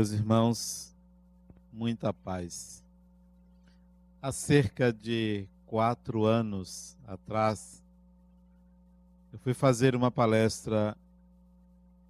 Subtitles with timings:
[0.00, 0.96] Meus irmãos,
[1.70, 2.82] muita paz.
[4.22, 7.82] Há cerca de quatro anos atrás,
[9.30, 10.96] eu fui fazer uma palestra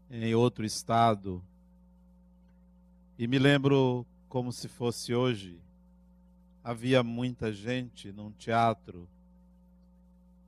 [0.09, 1.43] em outro estado
[3.19, 5.59] e me lembro como se fosse hoje.
[6.62, 9.09] Havia muita gente num teatro,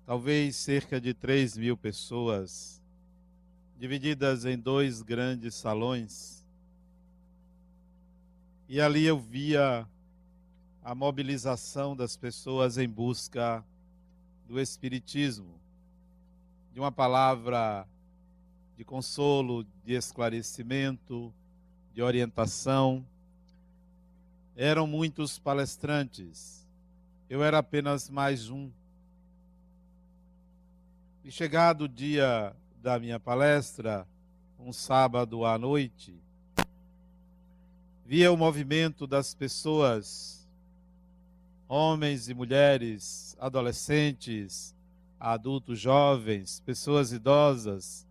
[0.07, 2.81] talvez cerca de três mil pessoas,
[3.81, 6.42] divididas em dois grandes salões
[8.69, 9.87] e ali eu via
[10.85, 13.65] a mobilização das pessoas em busca
[14.49, 15.55] do Espiritismo,
[16.73, 17.87] de uma palavra
[18.77, 21.33] de consolo, de esclarecimento,
[21.95, 23.05] de orientação.
[24.57, 26.67] Eram muitos palestrantes,
[27.29, 28.71] eu era apenas mais um.
[31.25, 34.07] E chegado o dia da minha palestra,
[34.59, 36.15] um sábado à noite,
[38.13, 40.47] via o movimento das pessoas,
[41.67, 44.75] homens e mulheres, adolescentes,
[45.19, 48.07] adultos jovens, pessoas idosas,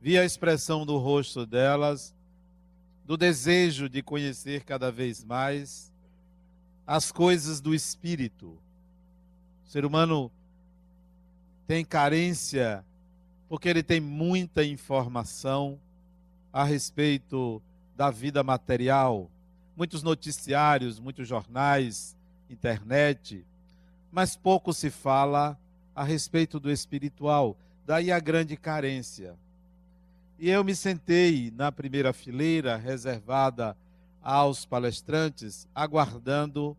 [0.00, 2.14] via a expressão do rosto delas,
[3.04, 5.92] do desejo de conhecer cada vez mais
[6.86, 8.56] as coisas do espírito.
[9.66, 10.30] O ser humano
[11.66, 12.84] tem carência
[13.48, 15.80] porque ele tem muita informação
[16.52, 17.60] a respeito
[17.96, 19.30] da vida material,
[19.76, 22.16] muitos noticiários, muitos jornais,
[22.48, 23.44] internet,
[24.10, 25.58] mas pouco se fala
[25.94, 27.56] a respeito do espiritual.
[27.86, 29.36] Daí a grande carência.
[30.38, 33.76] E eu me sentei na primeira fileira, reservada
[34.22, 36.76] aos palestrantes, aguardando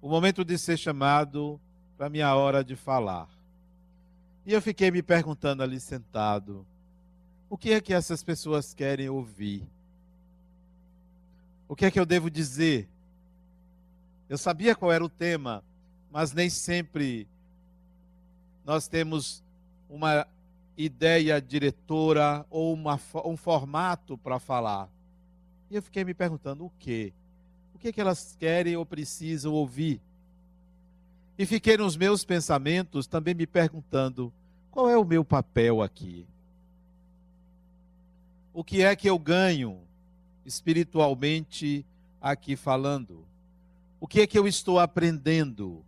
[0.00, 1.60] o momento de ser chamado
[1.96, 3.28] para minha hora de falar.
[4.46, 6.66] E eu fiquei me perguntando ali sentado:
[7.48, 9.68] o que é que essas pessoas querem ouvir?
[11.70, 12.88] O que é que eu devo dizer?
[14.28, 15.62] Eu sabia qual era o tema,
[16.10, 17.28] mas nem sempre
[18.64, 19.40] nós temos
[19.88, 20.26] uma
[20.76, 24.88] ideia diretora ou uma, um formato para falar.
[25.70, 27.12] E eu fiquei me perguntando o quê?
[27.72, 30.00] O que, é que elas querem ou precisam ouvir?
[31.38, 34.32] E fiquei nos meus pensamentos também me perguntando:
[34.72, 36.26] qual é o meu papel aqui?
[38.52, 39.88] O que é que eu ganho
[40.44, 41.84] espiritualmente
[42.20, 43.24] aqui falando?
[44.00, 45.84] O que é que eu estou aprendendo?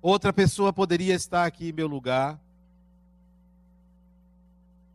[0.00, 2.38] Outra pessoa poderia estar aqui em meu lugar,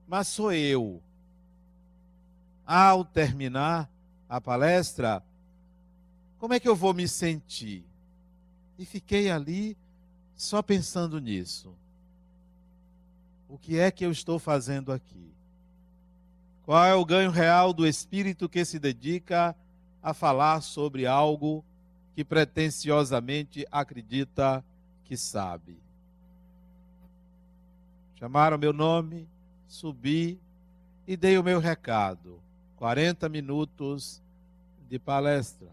[0.07, 1.01] mas sou eu.
[2.65, 3.89] Ao terminar
[4.29, 5.21] a palestra,
[6.39, 7.83] como é que eu vou me sentir?
[8.77, 9.77] E fiquei ali
[10.35, 11.75] só pensando nisso.
[13.49, 15.32] O que é que eu estou fazendo aqui?
[16.65, 19.55] Qual é o ganho real do espírito que se dedica
[20.01, 21.63] a falar sobre algo
[22.15, 24.63] que pretensiosamente acredita
[25.03, 25.77] que sabe?
[28.15, 29.27] Chamaram meu nome,
[29.67, 30.39] subi
[31.05, 32.39] e dei o meu recado.
[32.77, 34.21] 40 minutos
[34.89, 35.67] de palestra.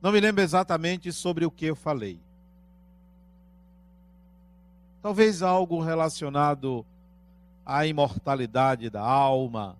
[0.00, 2.18] Não me lembro exatamente sobre o que eu falei.
[5.02, 6.86] Talvez algo relacionado
[7.66, 9.76] a imortalidade da alma,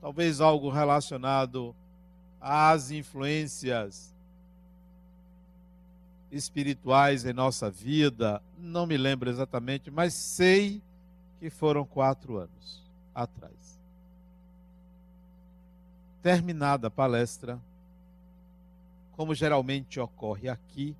[0.00, 1.72] talvez algo relacionado
[2.40, 4.12] às influências
[6.32, 10.82] espirituais em nossa vida, não me lembro exatamente, mas sei
[11.38, 12.82] que foram quatro anos
[13.14, 13.78] atrás.
[16.22, 17.60] Terminada a palestra,
[19.16, 20.96] como geralmente ocorre aqui,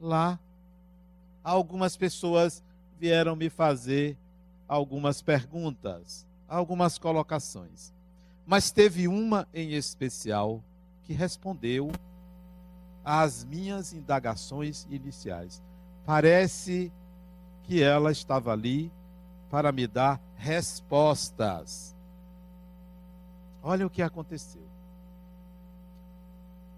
[0.00, 0.38] lá,
[1.42, 2.62] algumas pessoas
[2.98, 4.16] vieram me fazer
[4.70, 7.92] algumas perguntas, algumas colocações.
[8.46, 10.62] Mas teve uma em especial
[11.02, 11.90] que respondeu
[13.04, 15.60] às minhas indagações iniciais.
[16.06, 16.92] Parece
[17.64, 18.92] que ela estava ali
[19.50, 21.96] para me dar respostas.
[23.60, 24.62] Olha o que aconteceu.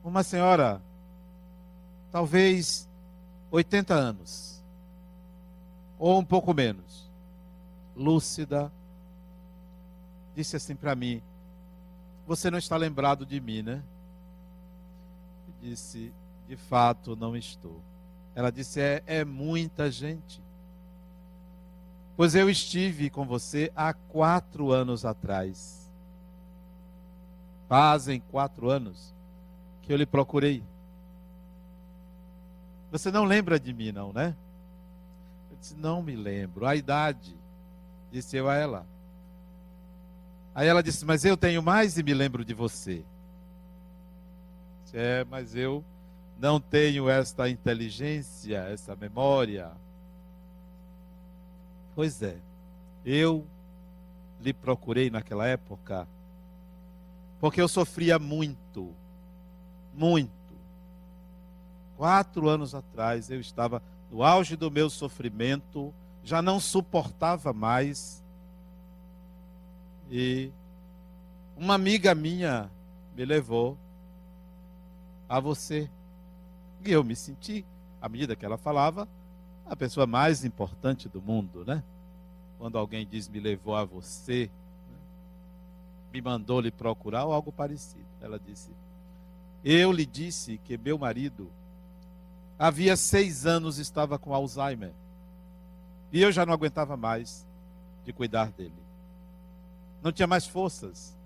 [0.02, 0.80] Uma senhora,
[2.10, 2.88] talvez
[3.50, 4.64] 80 anos,
[5.98, 7.11] ou um pouco menos,
[7.96, 8.72] lúcida,
[10.34, 11.22] disse assim para mim:
[12.26, 13.82] Você não está lembrado de mim, né?
[15.46, 16.12] Eu disse:
[16.48, 17.80] De fato, não estou.
[18.34, 20.42] Ela disse: É, é muita gente.
[22.16, 25.90] Pois eu estive com você há quatro anos atrás.
[27.68, 29.14] Fazem quatro anos
[29.80, 30.62] que eu lhe procurei.
[32.90, 34.36] Você não lembra de mim, não, né?
[35.50, 36.66] Eu disse: Não me lembro.
[36.66, 37.41] A idade
[38.12, 38.86] disse eu a ela.
[40.54, 43.04] Aí ela disse: Mas eu tenho mais e me lembro de você.
[44.92, 45.82] É, mas eu
[46.38, 49.72] não tenho esta inteligência, essa memória.
[51.94, 52.36] Pois é,
[53.04, 53.46] eu
[54.38, 56.06] lhe procurei naquela época
[57.40, 58.94] porque eu sofria muito,
[59.92, 60.30] muito.
[61.96, 65.92] Quatro anos atrás eu estava no auge do meu sofrimento,
[66.24, 68.22] já não suportava mais.
[70.10, 70.50] E
[71.56, 72.70] uma amiga minha
[73.14, 73.76] me levou
[75.28, 75.90] a você.
[76.84, 77.64] E eu me senti,
[78.00, 79.08] à medida que ela falava,
[79.66, 81.82] a pessoa mais importante do mundo, né?
[82.58, 84.50] Quando alguém diz me levou a você,
[86.12, 88.04] me mandou lhe procurar ou algo parecido.
[88.20, 88.70] Ela disse:
[89.64, 91.50] Eu lhe disse que meu marido
[92.58, 94.92] havia seis anos estava com Alzheimer
[96.12, 97.46] e eu já não aguentava mais
[98.04, 98.74] de cuidar dele.
[100.02, 101.16] Não tinha mais forças.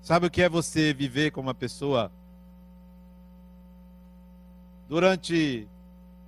[0.00, 2.10] Sabe o que é você viver com uma pessoa
[4.88, 5.68] durante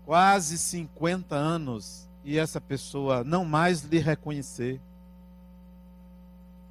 [0.05, 4.81] quase 50 anos e essa pessoa não mais lhe reconhecer?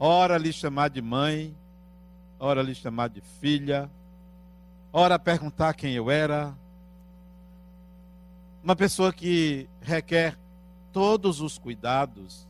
[0.04, 1.56] ora lhe chamar de mãe,
[2.40, 3.88] ora lhe chamar de filha,
[4.92, 6.58] ora perguntar quem eu era.
[8.64, 10.38] Uma pessoa que requer
[10.92, 12.48] todos os cuidados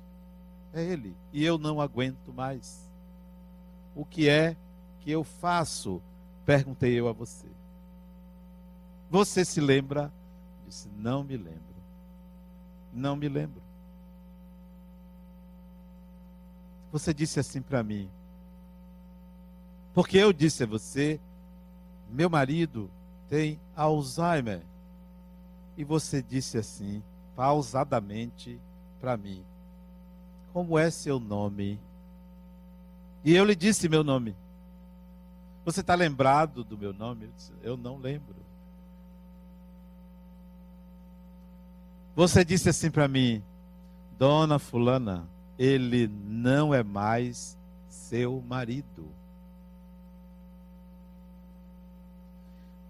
[0.74, 2.90] é ele, e eu não aguento mais.
[3.96, 4.56] O que é
[5.00, 6.02] que eu faço?
[6.46, 7.48] Perguntei eu a você.
[9.10, 10.12] Você se lembra?
[10.66, 11.76] Disse: Não me lembro.
[12.94, 13.62] Não me lembro.
[16.92, 18.10] Você disse assim para mim.
[19.94, 21.20] Porque eu disse a você,
[22.10, 22.90] meu marido
[23.30, 24.62] tem Alzheimer.
[25.78, 27.02] E você disse assim,
[27.36, 28.60] pausadamente
[29.00, 29.44] para mim:
[30.54, 31.80] Como é seu nome?
[33.24, 34.36] E eu lhe disse meu nome.
[35.64, 37.26] Você está lembrado do meu nome?
[37.26, 38.36] Eu, disse, eu não lembro.
[42.16, 43.44] Você disse assim para mim,
[44.18, 45.28] Dona Fulana,
[45.58, 47.58] ele não é mais
[47.88, 49.08] seu marido.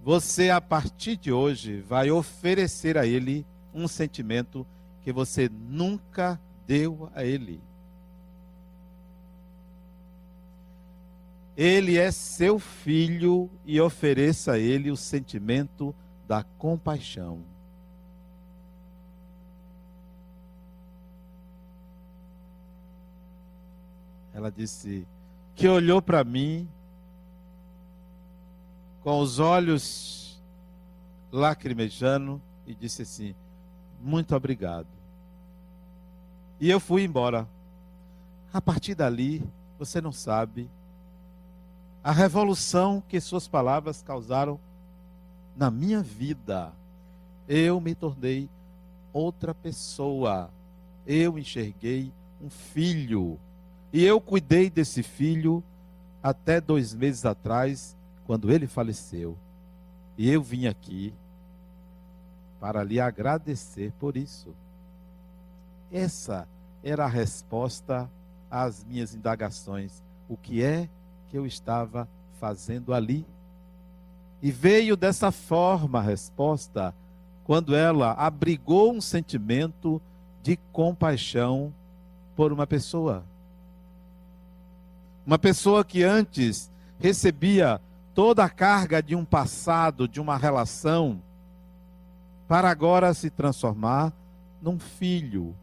[0.03, 4.65] Você, a partir de hoje, vai oferecer a ele um sentimento
[5.01, 7.61] que você nunca deu a ele.
[11.55, 15.93] Ele é seu filho e ofereça a ele o sentimento
[16.27, 17.43] da compaixão.
[24.33, 25.05] Ela disse
[25.53, 26.67] que olhou para mim
[29.01, 30.41] com os olhos
[31.31, 33.35] lacrimejando e disse assim:
[34.01, 34.87] Muito obrigado.
[36.59, 37.47] E eu fui embora.
[38.53, 39.41] A partir dali,
[39.79, 40.69] você não sabe
[42.03, 44.59] a revolução que suas palavras causaram
[45.55, 46.73] na minha vida.
[47.47, 48.49] Eu me tornei
[49.13, 50.49] outra pessoa.
[51.05, 52.11] Eu enxerguei
[52.41, 53.39] um filho
[53.93, 55.63] e eu cuidei desse filho
[56.23, 57.97] até dois meses atrás,
[58.31, 59.37] quando ele faleceu.
[60.17, 61.13] E eu vim aqui
[62.61, 64.55] para lhe agradecer por isso.
[65.91, 66.47] Essa
[66.81, 68.09] era a resposta
[68.49, 70.01] às minhas indagações.
[70.29, 70.87] O que é
[71.27, 72.07] que eu estava
[72.39, 73.27] fazendo ali?
[74.41, 76.95] E veio dessa forma a resposta,
[77.43, 80.01] quando ela abrigou um sentimento
[80.41, 81.73] de compaixão
[82.33, 83.25] por uma pessoa.
[85.25, 87.81] Uma pessoa que antes recebia
[88.13, 91.21] toda a carga de um passado, de uma relação,
[92.47, 94.13] para agora se transformar
[94.61, 95.55] num filho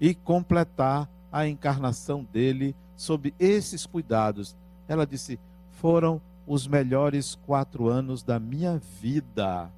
[0.00, 4.56] e completar a encarnação dele sob esses cuidados.
[4.88, 5.38] Ela disse:
[5.72, 9.70] foram os melhores quatro anos da minha vida,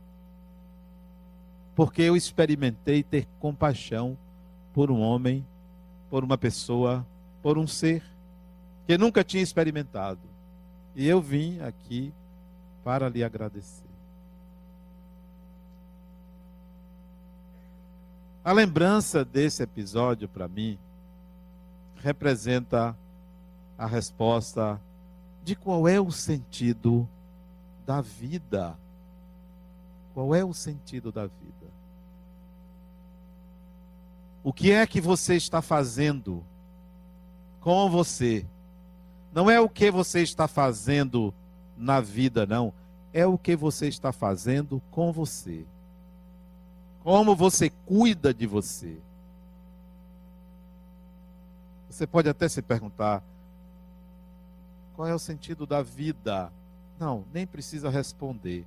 [1.74, 4.16] porque eu experimentei ter compaixão
[4.72, 5.44] por um homem,
[6.10, 7.06] por uma pessoa,
[7.42, 8.02] por um ser
[8.86, 10.20] que nunca tinha experimentado.
[10.98, 12.12] E eu vim aqui
[12.82, 13.86] para lhe agradecer.
[18.44, 20.76] A lembrança desse episódio para mim
[22.02, 22.98] representa
[23.78, 24.80] a resposta
[25.44, 27.08] de qual é o sentido
[27.86, 28.76] da vida.
[30.12, 31.68] Qual é o sentido da vida?
[34.42, 36.44] O que é que você está fazendo
[37.60, 38.44] com você
[39.38, 41.32] não é o que você está fazendo
[41.76, 42.74] na vida, não.
[43.12, 45.64] É o que você está fazendo com você.
[47.04, 48.98] Como você cuida de você.
[51.88, 53.22] Você pode até se perguntar:
[54.96, 56.52] qual é o sentido da vida?
[56.98, 58.66] Não, nem precisa responder.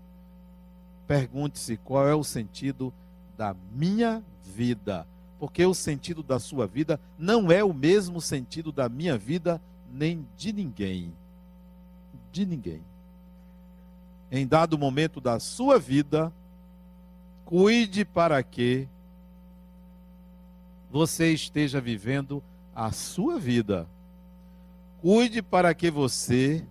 [1.05, 2.93] Pergunte-se qual é o sentido
[3.37, 5.05] da minha vida.
[5.37, 9.61] Porque o sentido da sua vida não é o mesmo sentido da minha vida,
[9.91, 11.13] nem de ninguém.
[12.31, 12.81] De ninguém.
[14.31, 16.31] Em dado momento da sua vida,
[17.45, 18.87] cuide para que
[20.89, 22.41] você esteja vivendo
[22.73, 23.87] a sua vida.
[25.01, 26.65] Cuide para que você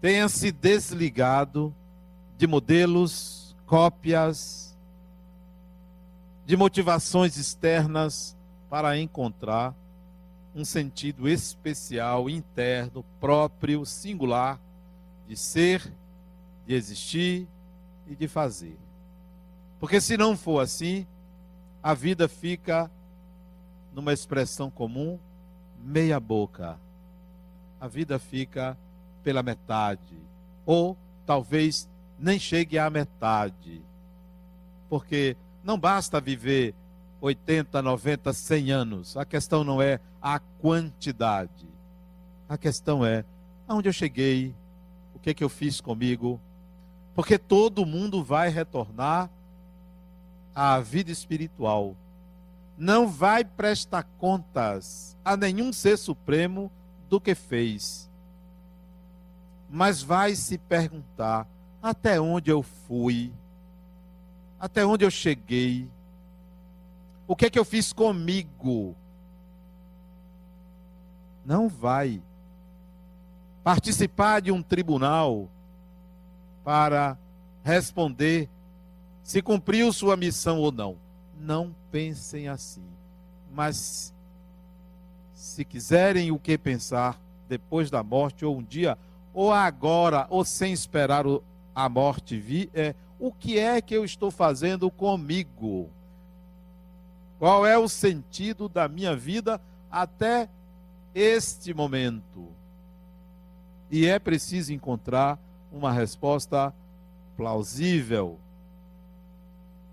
[0.00, 1.74] tenha se desligado
[2.36, 4.76] de modelos, cópias,
[6.44, 8.36] de motivações externas
[8.68, 9.74] para encontrar
[10.54, 14.60] um sentido especial, interno, próprio, singular
[15.26, 15.92] de ser,
[16.66, 17.48] de existir
[18.06, 18.78] e de fazer.
[19.80, 21.06] Porque se não for assim,
[21.82, 22.90] a vida fica
[23.92, 25.18] numa expressão comum,
[25.78, 26.78] meia boca.
[27.80, 28.76] A vida fica
[29.22, 30.18] pela metade.
[30.64, 33.82] Ou talvez nem chegue à metade.
[34.88, 36.74] Porque não basta viver
[37.22, 39.16] 80, 90, 100 anos.
[39.16, 41.66] A questão não é a quantidade.
[42.46, 43.24] A questão é
[43.66, 44.54] aonde eu cheguei,
[45.14, 46.38] o que, é que eu fiz comigo.
[47.14, 49.30] Porque todo mundo vai retornar
[50.54, 51.96] à vida espiritual
[52.76, 56.70] não vai prestar contas a nenhum ser supremo
[57.08, 58.10] do que fez,
[59.70, 61.46] mas vai se perguntar
[61.82, 63.32] até onde eu fui,
[64.58, 65.88] até onde eu cheguei,
[67.32, 68.94] o que é que eu fiz comigo.
[71.44, 72.22] Não vai
[73.64, 75.48] participar de um tribunal
[76.62, 77.16] para
[77.64, 78.48] responder
[79.22, 80.96] se cumpriu sua missão ou não
[81.42, 82.84] não pensem assim.
[83.50, 84.14] Mas
[85.34, 88.96] se quiserem o que pensar depois da morte, ou um dia,
[89.34, 91.24] ou agora, ou sem esperar
[91.74, 95.90] a morte vir, é o que é que eu estou fazendo comigo?
[97.42, 100.48] Qual é o sentido da minha vida até
[101.12, 102.46] este momento?
[103.90, 105.40] E é preciso encontrar
[105.72, 106.72] uma resposta
[107.36, 108.38] plausível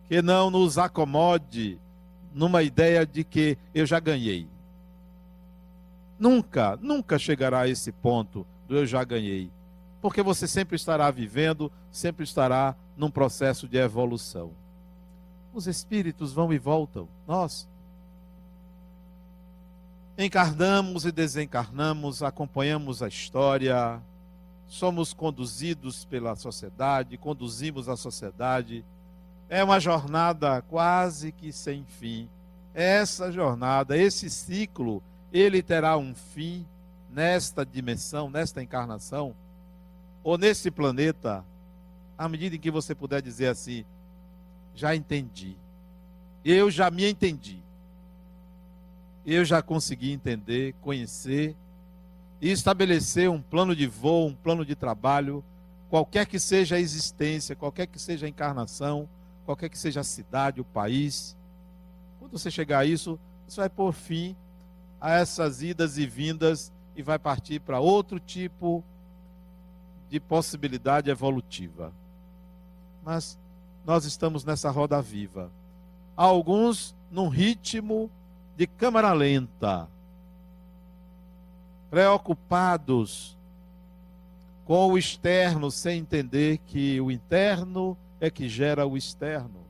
[0.08, 1.80] que não nos acomode
[2.32, 4.48] numa ideia de que eu já ganhei.
[6.20, 9.50] Nunca, nunca chegará a esse ponto do eu já ganhei.
[10.00, 14.59] Porque você sempre estará vivendo, sempre estará num processo de evolução.
[15.54, 17.08] Os espíritos vão e voltam.
[17.28, 17.68] Nós
[20.18, 24.02] encarnamos e desencarnamos, acompanhamos a história,
[24.68, 28.86] somos conduzidos pela sociedade, conduzimos a sociedade
[29.50, 32.30] é uma jornada quase que sem fim.
[32.74, 35.02] Essa jornada, esse ciclo,
[35.34, 36.66] ele terá um fim
[37.10, 39.36] nesta dimensão, nesta encarnação,
[40.24, 41.44] ou nesse planeta,
[42.16, 43.84] à medida em que você puder dizer assim:
[44.74, 45.58] já entendi,
[46.44, 47.60] eu já me entendi,
[49.26, 51.56] eu já consegui entender, conhecer
[52.42, 55.44] e estabelecer um plano de voo, um plano de trabalho,
[55.90, 59.08] qualquer que seja a existência, qualquer que seja a encarnação
[59.50, 61.36] qualquer que seja a cidade, o país.
[62.20, 64.36] Quando você chegar a isso, você vai pôr fim
[65.02, 68.84] a essas idas e vindas e vai partir para outro tipo
[70.08, 71.92] de possibilidade evolutiva.
[73.04, 73.40] Mas
[73.86, 75.52] nós estamos nessa roda viva.
[76.16, 78.10] Alguns num ritmo
[78.56, 79.88] de câmara lenta,
[81.90, 83.38] preocupados
[84.66, 89.66] com o externo, sem entender que o interno é que gera o externo.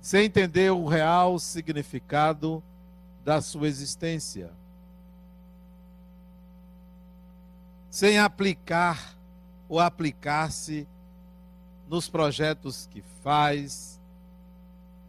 [0.00, 2.62] Sem entender o real significado
[3.24, 4.50] da sua existência.
[7.90, 9.14] Sem aplicar
[9.68, 10.88] ou aplicar-se
[11.88, 14.00] nos projetos que faz,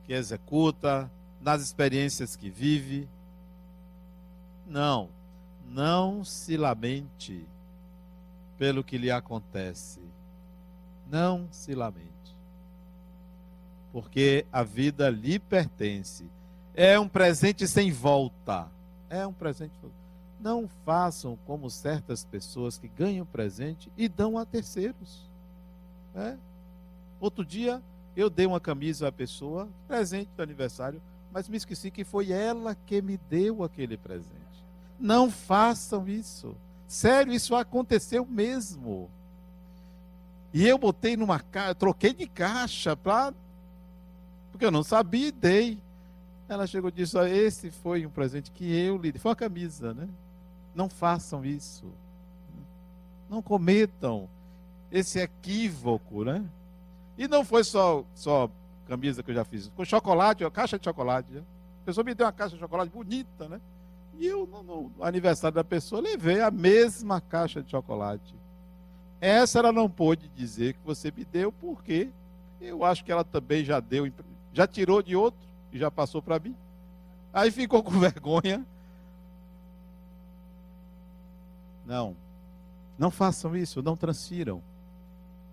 [0.05, 3.07] que executa, nas experiências que vive.
[4.67, 5.09] Não,
[5.67, 7.45] não se lamente
[8.57, 10.01] pelo que lhe acontece
[11.09, 12.07] não se lamente.
[13.91, 16.29] Porque a vida lhe pertence.
[16.75, 18.67] É um presente sem volta.
[19.09, 19.73] É um presente.
[20.39, 25.27] Não façam como certas pessoas que ganham presente e dão a terceiros.
[26.15, 26.37] É.
[27.19, 27.81] Outro dia
[28.15, 32.75] eu dei uma camisa à pessoa, presente de aniversário, mas me esqueci que foi ela
[32.85, 34.35] que me deu aquele presente.
[34.99, 36.55] Não façam isso.
[36.87, 39.09] Sério, isso aconteceu mesmo.
[40.53, 43.33] E eu botei numa caixa, troquei de caixa para.
[44.51, 45.79] Porque eu não sabia e dei.
[46.47, 49.19] Ela chegou e disse: oh, Esse foi um presente que eu lhe dei.
[49.19, 50.09] Foi uma camisa, né?
[50.73, 51.85] Não façam isso.
[53.29, 54.27] Não cometam
[54.91, 56.43] esse equívoco, né?
[57.19, 58.49] E não foi só, só
[58.87, 61.29] camisa que eu já fiz, com chocolate, uma caixa de chocolate.
[61.33, 61.43] Né?
[61.83, 63.59] A pessoa me deu uma caixa de chocolate bonita, né?
[64.17, 68.33] E eu, no, no aniversário da pessoa, levei a mesma caixa de chocolate.
[69.19, 72.09] Essa ela não pôde dizer que você me deu, porque
[72.61, 74.09] eu acho que ela também já deu,
[74.53, 75.41] já tirou de outro
[75.73, 76.55] e já passou para mim.
[77.33, 78.65] Aí ficou com vergonha.
[81.85, 82.15] Não,
[82.97, 84.63] não façam isso, não transfiram.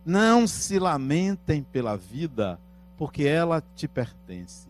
[0.06, 2.60] Não se lamentem pela vida,
[2.96, 4.68] porque ela te pertence.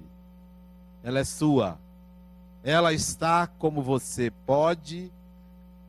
[1.05, 1.79] Ela é sua.
[2.65, 5.13] Ela está como você pode,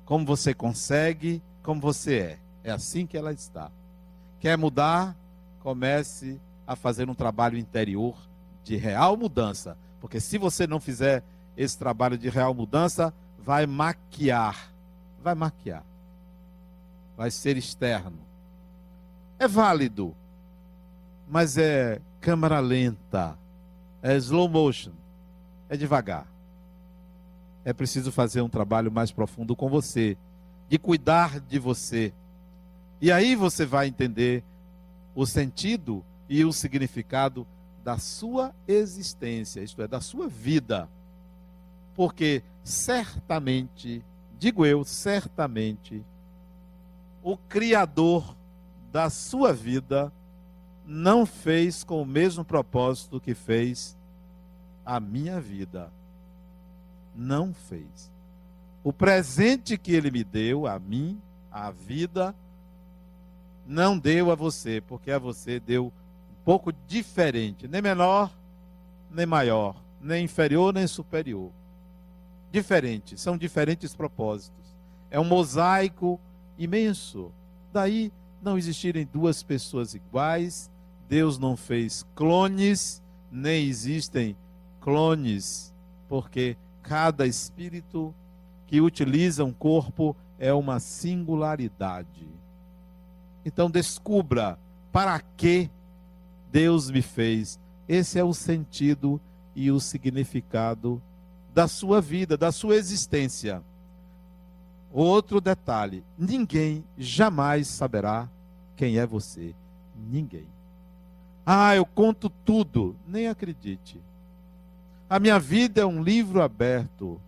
[0.03, 2.39] como você consegue, como você é.
[2.61, 3.71] É assim que ela está.
[4.41, 5.15] Quer mudar?
[5.61, 8.17] Comece a fazer um trabalho interior
[8.65, 9.77] de real mudança.
[10.01, 11.23] Porque se você não fizer
[11.55, 14.73] esse trabalho de real mudança, vai maquiar.
[15.23, 15.85] Vai maquiar.
[17.15, 18.26] Vai ser externo.
[19.39, 20.15] É válido,
[21.27, 23.37] mas é câmera lenta,
[24.01, 24.93] é slow motion,
[25.69, 26.25] é devagar.
[27.63, 30.17] É preciso fazer um trabalho mais profundo com você,
[30.69, 32.13] de cuidar de você.
[33.01, 34.43] E aí você vai entender
[35.13, 37.45] o sentido e o significado
[37.83, 40.89] da sua existência, isto é, da sua vida.
[41.95, 44.03] Porque certamente,
[44.37, 46.03] digo eu, certamente,
[47.21, 48.36] o Criador
[48.97, 50.11] da sua vida
[50.83, 53.95] não fez com o mesmo propósito que fez
[54.83, 55.93] a minha vida.
[57.15, 58.11] Não fez.
[58.83, 62.33] O presente que ele me deu, a mim, a vida,
[63.67, 65.93] não deu a você, porque a você deu
[66.31, 68.35] um pouco diferente, nem menor,
[69.11, 71.51] nem maior, nem inferior, nem superior.
[72.51, 74.75] Diferente, são diferentes propósitos.
[75.11, 76.19] É um mosaico
[76.57, 77.31] imenso.
[77.71, 80.71] Daí não existirem duas pessoas iguais,
[81.07, 84.35] Deus não fez clones, nem existem
[84.81, 85.73] clones,
[86.07, 88.13] porque cada espírito
[88.65, 92.27] que utiliza um corpo é uma singularidade.
[93.45, 94.59] Então descubra
[94.91, 95.69] para que
[96.51, 97.59] Deus me fez.
[97.87, 99.21] Esse é o sentido
[99.55, 101.01] e o significado
[101.53, 103.63] da sua vida, da sua existência.
[104.99, 108.27] Outro detalhe: ninguém jamais saberá
[108.75, 109.53] quem é você.
[109.95, 110.47] Ninguém.
[111.45, 112.95] Ah, eu conto tudo.
[113.07, 114.01] Nem acredite.
[115.07, 117.21] A minha vida é um livro aberto,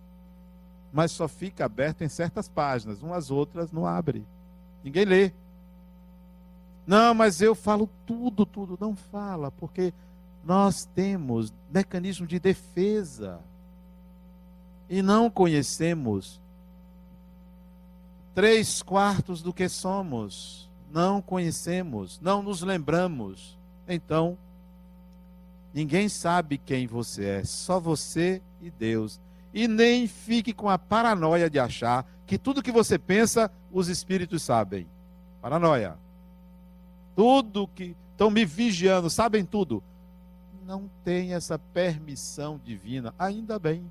[0.92, 4.26] mas só fica aberto em certas páginas, umas outras não abre.
[4.82, 5.32] Ninguém lê.
[6.84, 8.76] Não, mas eu falo tudo, tudo.
[8.80, 9.94] Não fala, porque
[10.44, 13.38] nós temos mecanismo de defesa
[14.88, 16.39] e não conhecemos
[18.34, 20.70] três quartos do que somos.
[20.90, 23.58] Não conhecemos, não nos lembramos.
[23.88, 24.36] Então,
[25.72, 29.20] ninguém sabe quem você é, só você e Deus.
[29.52, 34.42] E nem fique com a paranoia de achar que tudo que você pensa, os espíritos
[34.42, 34.86] sabem.
[35.40, 35.96] Paranoia.
[37.16, 39.82] Tudo que estão me vigiando, sabem tudo.
[40.64, 43.90] Não tem essa permissão divina, ainda bem.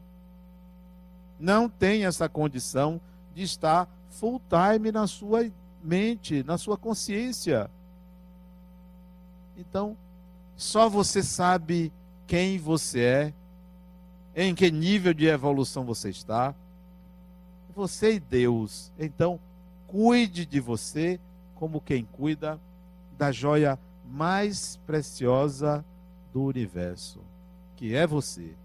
[1.40, 3.02] Não tem essa condição
[3.34, 5.50] de estar full time na sua
[5.84, 7.70] mente, na sua consciência.
[9.58, 9.98] Então,
[10.56, 11.92] só você sabe
[12.28, 13.34] quem você é,
[14.36, 16.54] em que nível de evolução você está.
[17.76, 18.92] Você e Deus.
[18.98, 19.40] Então,
[19.88, 21.20] cuide de você
[21.56, 22.60] como quem cuida
[23.18, 25.84] da joia mais preciosa
[26.32, 27.20] do universo,
[27.76, 28.56] que é você.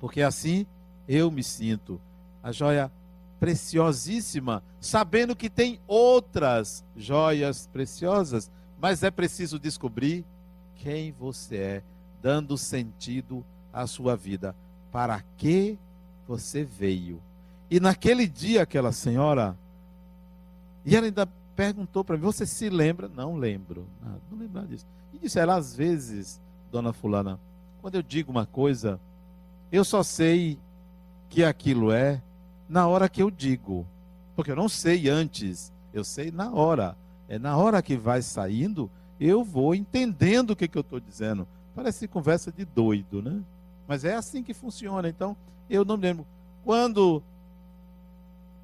[0.00, 0.66] Porque assim
[1.06, 2.00] eu me sinto
[2.42, 2.90] a joia
[3.42, 8.48] preciosíssima, sabendo que tem outras joias preciosas,
[8.80, 10.24] mas é preciso descobrir
[10.76, 11.82] quem você é,
[12.22, 14.54] dando sentido à sua vida.
[14.92, 15.76] Para que
[16.24, 17.20] você veio?
[17.68, 19.58] E naquele dia, aquela senhora,
[20.84, 21.26] e ela ainda
[21.56, 23.08] perguntou para mim: Você se lembra?
[23.08, 23.88] Não lembro.
[24.00, 24.86] Não, não lembro disso.
[25.12, 27.40] E disse ela: Às vezes, dona Fulana,
[27.80, 29.00] quando eu digo uma coisa,
[29.72, 30.60] eu só sei
[31.28, 32.22] que aquilo é
[32.72, 33.86] na hora que eu digo.
[34.34, 36.96] Porque eu não sei antes, eu sei na hora.
[37.28, 41.46] É na hora que vai saindo, eu vou entendendo o que, que eu estou dizendo.
[41.74, 43.42] Parece conversa de doido, né?
[43.86, 45.06] Mas é assim que funciona.
[45.06, 45.36] Então,
[45.68, 46.26] eu não me lembro.
[46.64, 47.22] Quando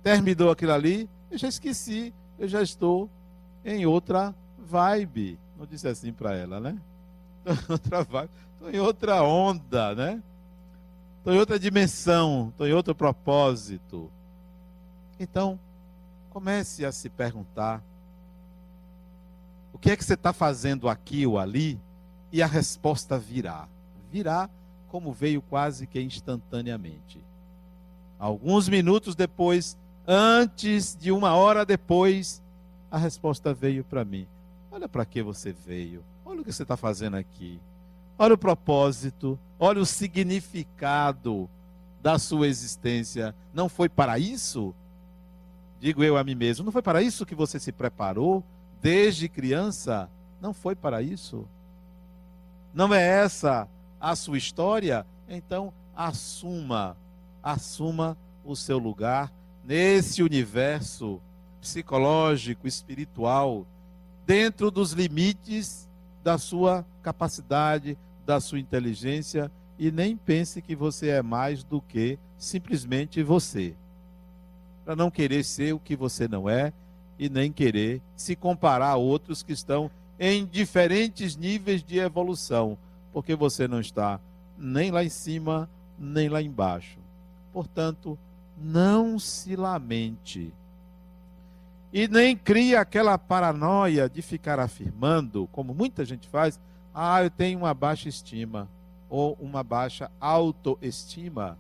[0.02, 3.10] terminou aquilo ali, eu já esqueci, eu já estou
[3.62, 5.38] em outra vibe.
[5.58, 6.78] Não disse assim para ela, né?
[7.44, 10.22] Estou em outra vibe, estou em outra onda, né?
[11.28, 14.10] Estou em outra dimensão, estou em outro propósito.
[15.20, 15.60] Então,
[16.30, 17.82] comece a se perguntar:
[19.72, 21.78] o que é que você está fazendo aqui ou ali?
[22.32, 23.68] E a resposta virá.
[24.10, 24.48] Virá
[24.88, 27.20] como veio quase que instantaneamente.
[28.18, 32.42] Alguns minutos depois, antes de uma hora depois,
[32.90, 34.26] a resposta veio para mim.
[34.70, 36.02] Olha para que você veio.
[36.24, 37.60] Olha o que você está fazendo aqui.
[38.18, 39.38] Olha o propósito.
[39.58, 41.48] Olha o significado
[42.02, 43.34] da sua existência.
[43.52, 44.74] Não foi para isso?
[45.80, 46.64] Digo eu a mim mesmo.
[46.64, 48.44] Não foi para isso que você se preparou
[48.80, 50.10] desde criança?
[50.40, 51.46] Não foi para isso?
[52.74, 53.68] Não é essa
[54.00, 55.06] a sua história?
[55.28, 56.96] Então, assuma,
[57.42, 59.32] assuma o seu lugar
[59.64, 61.20] nesse universo
[61.60, 63.66] psicológico, espiritual,
[64.24, 65.88] dentro dos limites
[66.22, 72.18] da sua capacidade, da sua inteligência e nem pense que você é mais do que
[72.36, 73.74] simplesmente você.
[74.84, 76.70] Para não querer ser o que você não é
[77.18, 82.76] e nem querer se comparar a outros que estão em diferentes níveis de evolução,
[83.14, 84.20] porque você não está
[84.58, 85.66] nem lá em cima,
[85.98, 86.98] nem lá embaixo.
[87.50, 88.18] Portanto,
[88.60, 90.52] não se lamente.
[91.90, 96.60] E nem cria aquela paranoia de ficar afirmando, como muita gente faz,
[97.00, 98.68] ah, eu tenho uma baixa estima
[99.08, 101.56] ou uma baixa autoestima.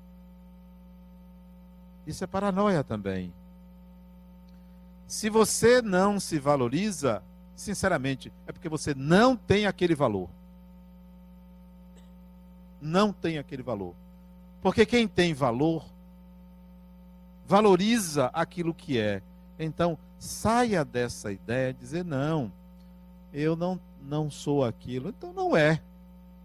[2.04, 3.32] Isso é paranoia também.
[5.06, 7.22] Se você não se valoriza,
[7.54, 10.28] sinceramente, é porque você não tem aquele valor.
[12.80, 13.94] Não tem aquele valor.
[14.60, 15.84] Porque quem tem valor
[17.46, 19.22] valoriza aquilo que é.
[19.56, 22.50] Então, saia dessa ideia de dizer não,
[23.32, 25.10] eu não não sou aquilo.
[25.10, 25.80] Então não é.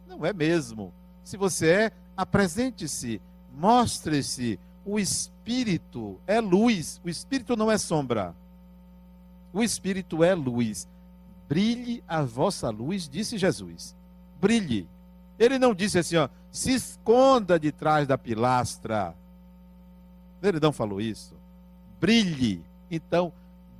[0.07, 0.93] Não é mesmo.
[1.23, 3.21] Se você é, apresente-se,
[3.51, 4.59] mostre-se.
[4.85, 8.35] O espírito é luz, o espírito não é sombra.
[9.53, 10.89] O espírito é luz.
[11.47, 13.95] Brilhe a vossa luz, disse Jesus.
[14.41, 14.89] Brilhe.
[15.39, 19.15] Ele não disse assim, ó, se esconda de trás da pilastra.
[20.41, 21.33] Ele não falou isso.
[21.99, 22.61] Brilhe.
[22.91, 23.31] Então,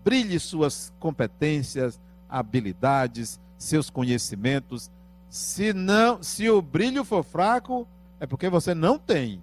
[0.04, 4.91] brilhe suas competências, habilidades, seus conhecimentos.
[5.30, 7.88] Se não, se o brilho for fraco,
[8.19, 9.41] é porque você não tem.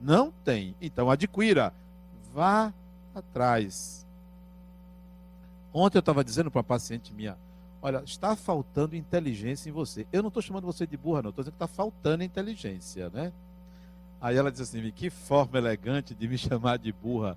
[0.00, 0.74] Não tem.
[0.80, 1.72] Então adquira.
[2.34, 2.72] Vá
[3.14, 4.06] atrás.
[5.72, 7.36] Ontem eu estava dizendo para uma paciente minha:
[7.80, 10.06] Olha, está faltando inteligência em você.
[10.12, 11.30] Eu não estou chamando você de burra, não.
[11.30, 13.32] Estou dizendo que está faltando inteligência, né?
[14.20, 17.36] Aí ela disse assim: Que forma elegante de me chamar de burra.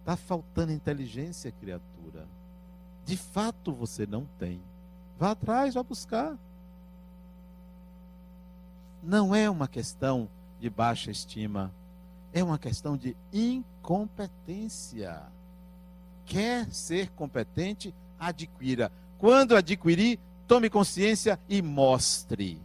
[0.00, 1.95] Está faltando inteligência, criatura.
[3.06, 4.60] De fato você não tem.
[5.18, 6.36] Vá atrás, vá buscar.
[9.02, 10.28] Não é uma questão
[10.60, 11.72] de baixa estima.
[12.34, 15.22] É uma questão de incompetência
[16.26, 18.92] quer ser competente, adquira.
[19.16, 22.60] Quando adquirir, tome consciência e mostre.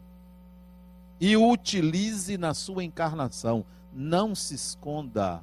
[1.19, 3.63] E utilize na sua encarnação.
[3.93, 5.41] Não se esconda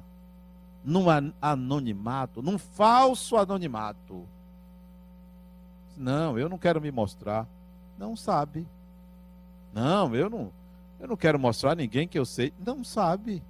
[0.83, 1.05] num
[1.41, 4.27] anonimato, num falso anonimato.
[5.99, 7.45] Não, eu não quero me mostrar.
[7.97, 8.65] Não sabe.
[9.73, 10.49] Não, eu não,
[10.97, 12.53] eu não quero mostrar a ninguém que eu sei.
[12.65, 13.43] Não sabe.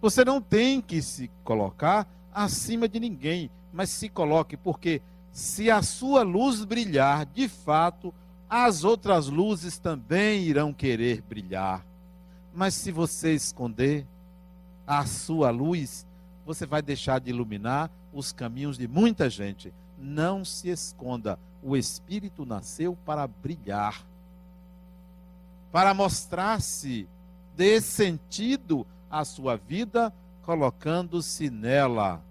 [0.00, 5.82] Você não tem que se colocar acima de ninguém, mas se coloque, porque se a
[5.82, 8.14] sua luz brilhar, de fato,
[8.48, 11.84] as outras luzes também irão querer brilhar.
[12.54, 14.06] Mas se você esconder
[14.86, 16.06] a sua luz,
[16.46, 19.70] você vai deixar de iluminar os caminhos de muita gente.
[19.98, 21.38] Não se esconda.
[21.62, 24.06] O Espírito nasceu para brilhar,
[25.72, 27.08] para mostrar-se,
[27.56, 32.22] dê sentido à sua vida, colocando-se nela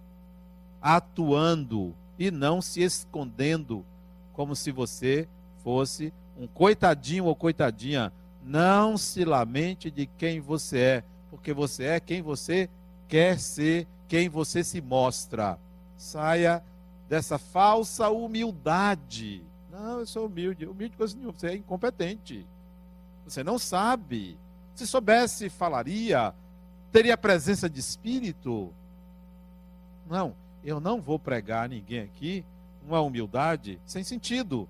[0.81, 3.85] atuando e não se escondendo,
[4.33, 5.27] como se você
[5.63, 8.11] fosse um coitadinho ou coitadinha.
[8.43, 12.69] Não se lamente de quem você é, porque você é quem você
[13.07, 15.59] quer ser, quem você se mostra.
[15.97, 16.63] Saia
[17.07, 19.43] dessa falsa humildade.
[19.71, 20.65] Não, eu sou humilde.
[20.65, 21.33] Humilde coisa nenhuma.
[21.37, 22.45] Você é incompetente.
[23.25, 24.37] Você não sabe.
[24.75, 26.33] Se soubesse, falaria.
[26.91, 28.73] Teria presença de espírito.
[30.09, 30.35] Não
[30.67, 32.43] eu não vou pregar a ninguém aqui
[32.85, 34.67] uma humildade sem sentido.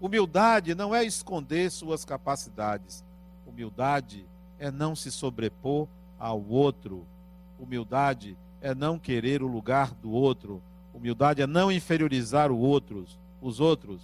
[0.00, 3.04] Humildade não é esconder suas capacidades.
[3.46, 4.26] Humildade
[4.58, 5.86] é não se sobrepor
[6.18, 7.06] ao outro.
[7.58, 10.62] Humildade é não querer o lugar do outro.
[10.94, 14.00] Humildade é não inferiorizar o outros, os outros.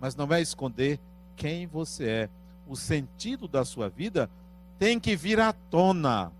[0.00, 0.98] Mas não é esconder
[1.36, 2.30] quem você é.
[2.66, 4.30] o sentido da sua vida,
[4.78, 6.32] tem que vir à tona,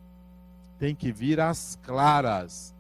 [0.79, 2.75] tem que vir às claras.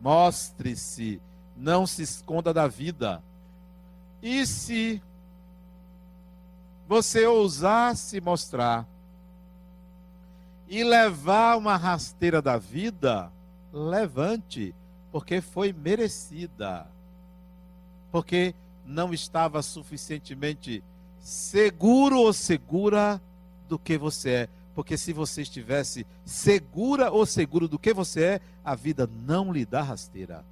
[0.00, 1.20] Mostre-se,
[1.56, 3.22] não se esconda da vida.
[4.20, 5.00] E se
[6.88, 8.86] você ousar se mostrar
[10.68, 13.30] e levar uma rasteira da vida,
[13.72, 14.74] levante,
[15.16, 16.86] porque foi merecida.
[18.12, 20.84] Porque não estava suficientemente
[21.20, 23.18] seguro ou segura
[23.66, 24.48] do que você é.
[24.74, 29.64] Porque se você estivesse segura ou seguro do que você é, a vida não lhe
[29.64, 30.44] dá rasteira.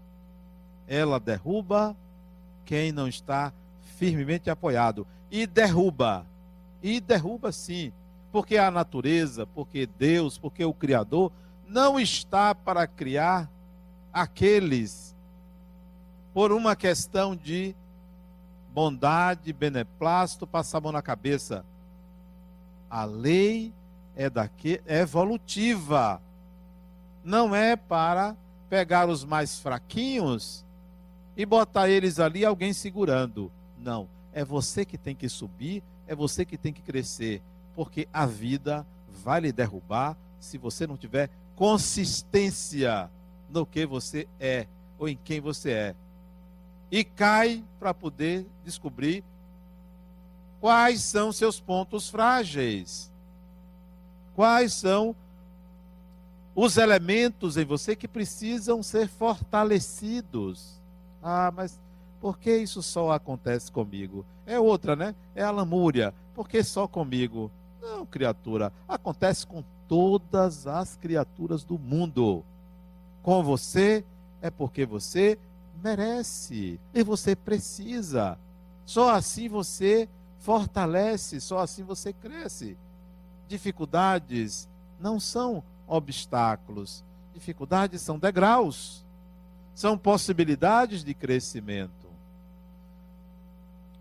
[0.89, 1.95] Ela derruba
[2.65, 3.53] quem não está
[3.99, 5.07] firmemente apoiado.
[5.31, 6.25] E derruba.
[6.83, 7.93] E derruba sim.
[8.33, 11.31] Porque a natureza, porque Deus, porque o Criador
[11.69, 13.53] não está para criar
[14.15, 15.13] aqueles
[16.33, 17.75] por uma questão de
[18.73, 21.65] bondade, beneplácito, passar a mão na cabeça.
[22.89, 23.73] A lei
[24.17, 26.23] é, daqui, é evolutiva.
[27.25, 28.37] Não é para
[28.71, 30.65] pegar os mais fraquinhos
[31.37, 33.51] e botar eles ali alguém segurando.
[33.79, 34.09] Não.
[34.33, 37.43] É você que tem que subir, é você que tem que crescer.
[37.75, 38.87] Porque a vida
[39.23, 43.09] vai lhe derrubar se você não tiver consistência
[43.55, 44.67] no que você é
[44.99, 45.95] ou em quem você é.
[46.91, 49.25] E cai para poder descobrir
[50.61, 53.11] quais são seus pontos frágeis.
[54.35, 55.17] Quais são
[56.55, 60.81] os elementos em você que precisam ser fortalecidos.
[61.23, 61.81] Ah, mas
[62.21, 64.25] por que isso só acontece comigo?
[64.47, 65.15] É outra, né?
[65.35, 66.15] É a lamúria.
[66.35, 67.51] Por que só comigo?
[67.81, 68.73] Não, criatura.
[68.89, 72.45] Acontece com todas as criaturas do mundo.
[73.25, 74.05] Com você
[74.43, 75.39] é porque você
[75.83, 78.39] merece e você precisa.
[78.85, 80.07] Só assim você
[80.41, 82.77] fortalece, só assim você cresce.
[83.49, 84.69] Dificuldades
[85.01, 89.03] não são obstáculos, dificuldades são degraus,
[89.75, 92.07] são possibilidades de crescimento.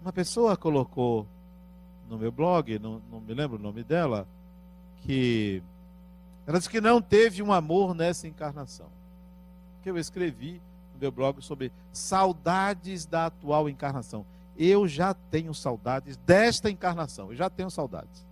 [0.01, 1.25] Uma pessoa colocou
[2.09, 4.27] no meu blog, não, não me lembro o nome dela,
[5.03, 5.63] que
[6.45, 8.87] ela disse que não teve um amor nessa encarnação.
[9.83, 10.61] Que eu escrevi
[10.93, 14.25] no meu blog sobre saudades da atual encarnação.
[14.57, 18.25] Eu já tenho saudades desta encarnação, eu já tenho saudades.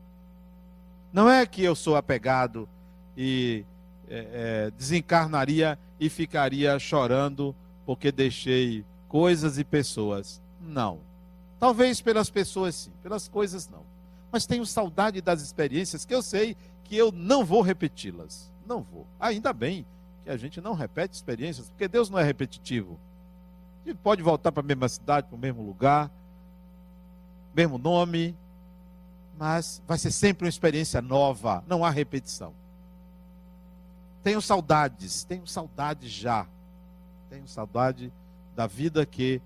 [1.11, 2.69] Não é que eu sou apegado
[3.17, 3.65] e
[4.07, 10.41] é, é, desencarnaria e ficaria chorando porque deixei coisas e pessoas.
[10.59, 10.99] Não.
[11.59, 13.83] Talvez pelas pessoas sim, pelas coisas não.
[14.31, 18.49] Mas tenho saudade das experiências que eu sei que eu não vou repeti-las.
[18.65, 19.05] Não vou.
[19.19, 19.85] Ainda bem
[20.23, 22.99] que a gente não repete experiências, porque Deus não é repetitivo.
[23.83, 26.11] A gente pode voltar para a mesma cidade, para o mesmo lugar,
[27.53, 28.35] mesmo nome,
[29.37, 32.53] mas vai ser sempre uma experiência nova, não há repetição.
[34.23, 36.45] Tenho saudades, tenho saudade já.
[37.29, 38.13] Tenho saudade
[38.55, 39.41] da vida que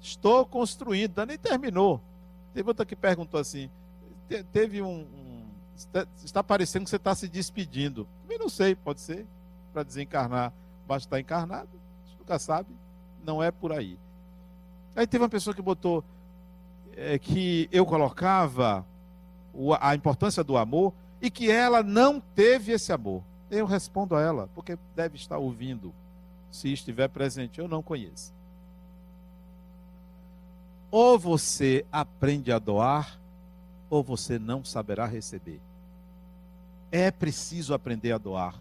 [0.00, 2.00] estou construindo, nem terminou.
[2.54, 3.68] Teve outra que perguntou assim:
[4.52, 5.06] teve um,
[6.24, 8.06] está parecendo que você está se despedindo.
[8.22, 9.26] Também não sei, pode ser.
[9.78, 10.52] Para desencarnar,
[10.88, 11.68] basta estar encarnado.
[12.18, 12.74] Nunca sabe.
[13.24, 13.96] Não é por aí.
[14.96, 16.02] Aí teve uma pessoa que botou
[16.96, 18.84] é, que eu colocava
[19.54, 23.22] o, a importância do amor e que ela não teve esse amor.
[23.48, 25.94] Eu respondo a ela, porque deve estar ouvindo.
[26.50, 28.34] Se estiver presente, eu não conheço.
[30.90, 33.16] Ou você aprende a doar,
[33.88, 35.60] ou você não saberá receber.
[36.90, 38.60] É preciso aprender a doar.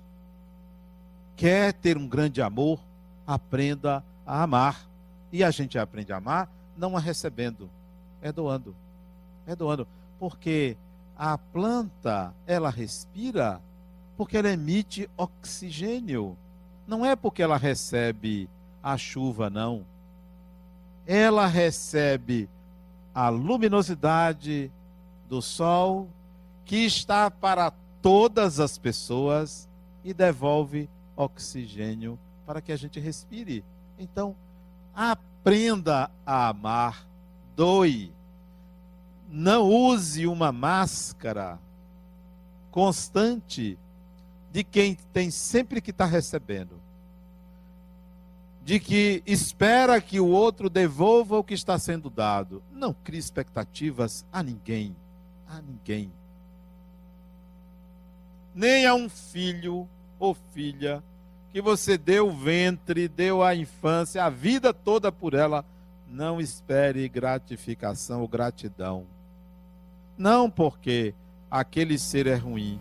[1.37, 2.81] Quer ter um grande amor?
[3.25, 4.89] Aprenda a amar.
[5.31, 7.69] E a gente aprende a amar não a recebendo,
[8.21, 8.75] é doando.
[9.45, 9.87] É doando.
[10.19, 10.77] Porque
[11.17, 13.61] a planta, ela respira
[14.15, 16.35] porque ela emite oxigênio.
[16.87, 18.49] Não é porque ela recebe
[18.81, 19.85] a chuva, não.
[21.05, 22.49] Ela recebe
[23.13, 24.71] a luminosidade
[25.29, 26.07] do sol
[26.65, 27.71] que está para
[28.01, 29.69] todas as pessoas
[30.03, 33.65] e devolve oxigênio para que a gente respire.
[33.99, 34.35] Então,
[34.95, 37.05] aprenda a amar,
[37.55, 38.13] doe.
[39.29, 41.59] Não use uma máscara
[42.71, 43.77] constante
[44.51, 46.79] de quem tem sempre que estar tá recebendo.
[48.63, 52.61] De que espera que o outro devolva o que está sendo dado.
[52.71, 54.95] Não crie expectativas a ninguém.
[55.49, 56.11] A ninguém
[58.57, 59.87] nem a um filho
[60.19, 61.03] ou filha
[61.51, 65.65] que você deu o ventre, deu a infância, a vida toda por ela,
[66.09, 69.05] não espere gratificação ou gratidão.
[70.17, 71.13] Não porque
[71.49, 72.79] aquele ser é ruim.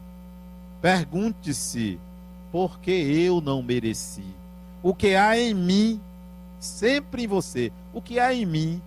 [0.81, 1.99] Pergunte-se
[2.53, 4.35] por que eu não mereci.
[4.83, 6.01] O que há em mim,
[6.61, 8.83] sempre em você, o que há em mim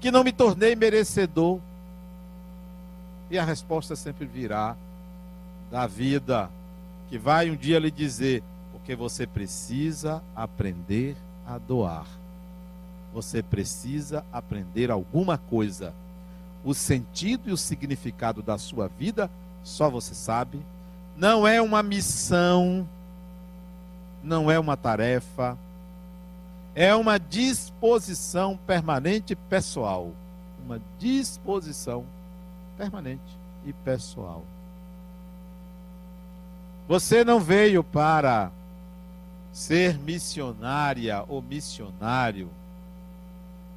[0.00, 1.60] que não me tornei merecedor?
[3.30, 4.76] E a resposta sempre virá
[5.70, 6.50] da vida,
[7.12, 11.14] que vai um dia lhe dizer: porque você precisa aprender
[11.46, 12.06] a doar.
[13.12, 15.92] Você precisa aprender alguma coisa.
[16.64, 19.30] O sentido e o significado da sua vida
[19.62, 20.58] só você sabe.
[21.14, 22.88] Não é uma missão,
[24.22, 25.58] não é uma tarefa,
[26.74, 30.12] é uma disposição permanente pessoal.
[30.64, 32.06] Uma disposição
[32.78, 34.42] permanente e pessoal.
[36.88, 38.50] Você não veio para
[39.52, 42.50] ser missionária ou missionário.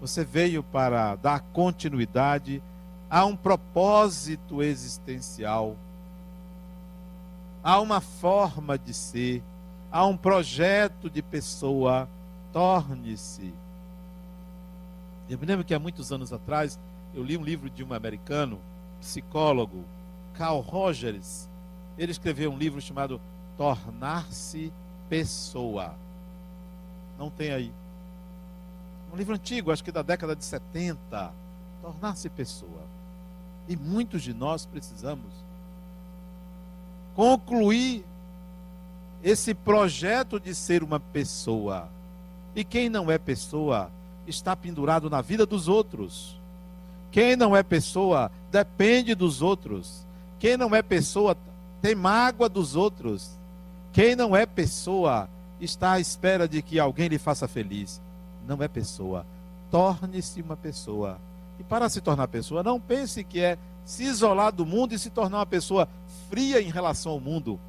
[0.02, 2.62] Você veio para dar continuidade
[3.10, 5.76] a um propósito existencial,
[7.64, 9.44] a uma forma de ser,
[9.92, 12.10] a um projeto de pessoa.
[12.52, 13.54] Torne-se.
[15.30, 16.80] Eu me lembro que há muitos anos atrás
[17.14, 18.60] eu li um livro de um americano,
[19.02, 19.84] psicólogo,
[20.34, 21.50] Carl Rogers.
[21.98, 23.20] Ele escreveu um livro chamado
[23.58, 24.72] Tornar-se
[25.10, 25.96] pessoa.
[27.18, 27.72] Não tem aí.
[29.14, 31.32] Um livro antigo, acho que da década de 70.
[31.82, 32.82] Tornar-se pessoa.
[33.68, 35.46] E muitos de nós precisamos
[37.16, 38.06] concluir
[39.24, 41.88] esse projeto de ser uma pessoa.
[42.56, 43.90] E quem não é pessoa
[44.28, 46.36] está pendurado na vida dos outros.
[47.12, 50.06] Quem não é pessoa depende dos outros.
[50.38, 51.36] Quem não é pessoa
[51.86, 53.38] tem mágoa dos outros.
[53.94, 55.30] Quem não é pessoa
[55.62, 58.02] está à espera de que alguém lhe faça feliz.
[58.48, 59.24] Não é pessoa.
[59.70, 61.20] Torne-se uma pessoa.
[61.60, 65.12] E para se tornar pessoa, não pense que é se isolar do mundo e se
[65.12, 65.88] tornar uma pessoa
[66.28, 67.60] fria em relação ao mundo.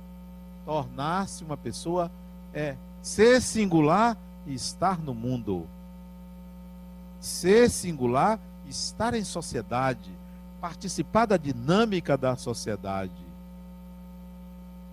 [0.64, 2.10] Tornar-se uma pessoa
[2.54, 5.66] é ser singular e estar no mundo.
[7.20, 10.10] Ser singular, estar em sociedade,
[10.58, 13.25] participar da dinâmica da sociedade.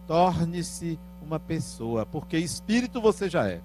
[0.07, 3.61] Torne-se uma pessoa, porque espírito você já é.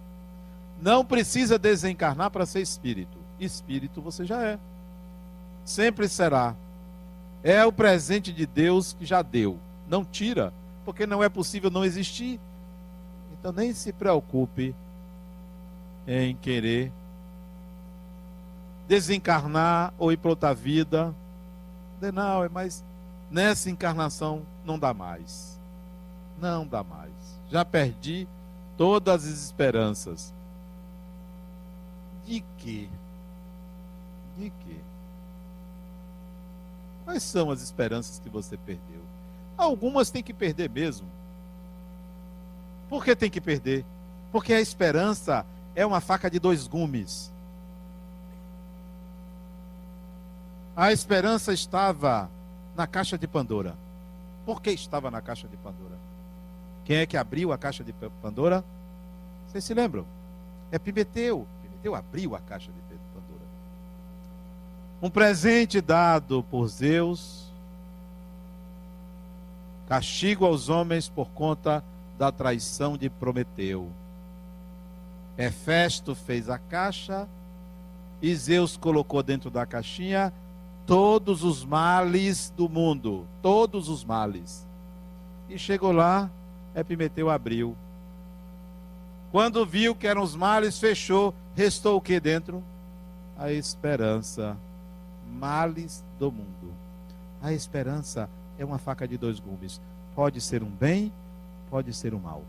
[0.81, 3.19] Não precisa desencarnar para ser espírito.
[3.41, 4.59] Espírito você já é.
[5.65, 6.55] Sempre será.
[7.43, 9.59] É o presente de Deus que já deu.
[9.89, 10.53] Não tira,
[10.85, 12.41] porque não é possível não existir.
[13.33, 14.75] Então nem se preocupe
[16.07, 16.93] em querer
[18.89, 21.15] desencarnar ou ir para outra vida.
[22.13, 22.85] Não, é mas
[23.31, 25.58] nessa encarnação não dá mais.
[26.41, 28.29] Não dá mais já perdi
[28.77, 30.33] todas as esperanças.
[32.27, 32.89] De quê?
[34.37, 34.77] De quê?
[37.05, 39.01] Quais são as esperanças que você perdeu?
[39.57, 41.09] Algumas tem que perder mesmo.
[42.89, 43.85] Por que tem que perder?
[44.31, 47.33] Porque a esperança é uma faca de dois gumes.
[50.77, 52.31] A esperança estava
[52.77, 53.75] na caixa de Pandora.
[54.45, 56.08] Por que estava na caixa de Pandora?
[56.89, 58.65] Quem é que abriu a caixa de Pandora?
[59.47, 60.07] Vocês se lembram?
[60.73, 61.47] É Pimeteu.
[61.61, 62.79] Pimeteu abriu a caixa de
[63.13, 63.45] Pandora.
[65.03, 67.53] Um presente dado por Zeus,
[69.87, 71.85] castigo aos homens por conta
[72.17, 73.93] da traição de Prometeu.
[75.37, 77.29] Hefesto fez a caixa
[78.23, 80.33] e Zeus colocou dentro da caixinha
[80.87, 84.67] todos os males do mundo, todos os males.
[85.51, 86.31] E chegou lá,
[86.79, 87.77] Epimeteu abriu.
[89.33, 91.35] Quando viu que eram os males, fechou.
[91.55, 92.63] Restou o que dentro?
[93.37, 94.57] A esperança.
[95.31, 96.73] Males do mundo.
[97.43, 99.81] A esperança é uma faca de dois gumes.
[100.15, 101.13] Pode ser um bem,
[101.71, 102.43] pode ser um mal.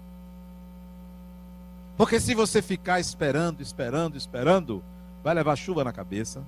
[1.98, 4.84] Porque se você ficar esperando, esperando, esperando,
[5.22, 6.42] vai levar chuva na cabeça,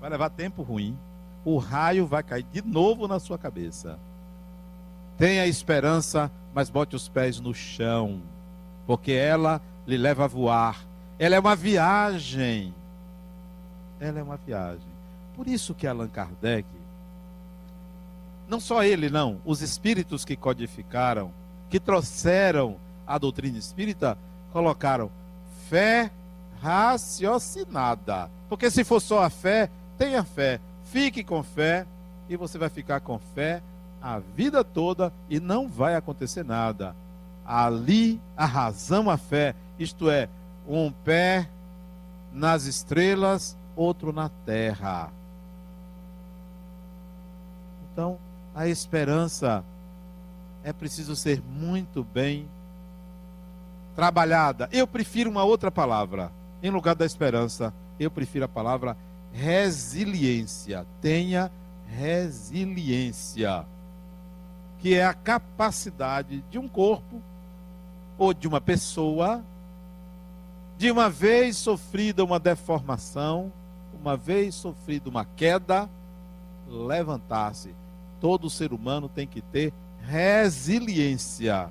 [0.00, 0.96] vai levar tempo ruim,
[1.44, 3.98] o raio vai cair de novo na sua cabeça.
[5.18, 8.20] Tenha esperança, mas bote os pés no chão,
[8.86, 10.84] porque ela lhe leva a voar.
[11.18, 12.74] Ela é uma viagem.
[13.98, 14.96] Ela é uma viagem.
[15.34, 16.68] Por isso que Allan Kardec,
[18.48, 21.32] não só ele, não, os espíritos que codificaram,
[21.68, 24.16] que trouxeram a doutrina espírita,
[24.52, 25.10] colocaram
[25.68, 26.10] fé
[26.60, 28.30] raciocinada.
[28.48, 31.86] Porque se for só a fé, tenha fé, fique com fé
[32.28, 33.62] e você vai ficar com fé
[34.00, 36.94] a vida toda e não vai acontecer nada.
[37.44, 40.28] Ali a razão, a fé, isto é,
[40.66, 41.48] um pé
[42.32, 45.10] nas estrelas, outro na terra.
[47.92, 48.18] Então,
[48.56, 49.62] A esperança
[50.64, 52.48] é preciso ser muito bem
[53.94, 54.66] trabalhada.
[54.72, 56.32] Eu prefiro uma outra palavra.
[56.62, 57.70] Em lugar da esperança,
[58.00, 58.96] eu prefiro a palavra
[59.30, 60.86] resiliência.
[61.02, 61.52] Tenha
[61.86, 63.66] resiliência,
[64.78, 67.22] que é a capacidade de um corpo
[68.18, 69.44] ou de uma pessoa,
[70.76, 73.52] de uma vez sofrida uma deformação,
[73.98, 75.88] uma vez sofrida uma queda,
[76.68, 77.74] levantar-se.
[78.20, 81.70] Todo ser humano tem que ter resiliência,